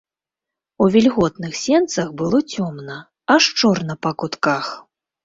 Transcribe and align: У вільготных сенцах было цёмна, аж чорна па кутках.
У 0.85 0.85
вільготных 0.93 1.59
сенцах 1.65 2.09
было 2.21 2.39
цёмна, 2.55 2.97
аж 3.35 3.43
чорна 3.63 3.97
па 4.07 4.11
кутках. 4.25 4.65